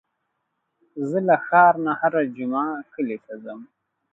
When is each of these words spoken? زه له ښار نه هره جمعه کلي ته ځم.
زه 1.09 1.19
له 1.27 1.35
ښار 1.45 1.73
نه 1.85 1.91
هره 1.99 2.21
جمعه 2.35 2.67
کلي 2.93 3.17
ته 3.25 3.33
ځم. 3.43 3.61